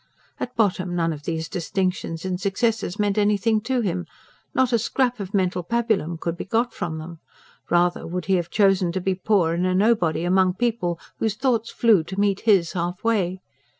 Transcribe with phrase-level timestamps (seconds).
[0.39, 4.07] At bottom, none of these distinctions and successes meant anything to him;
[4.51, 7.19] not a scrap of mental pabulum could be got from them:
[7.69, 11.69] rather would he have chosen to be poor and a nobody among people whose thoughts
[11.69, 13.41] flew to meet his half way.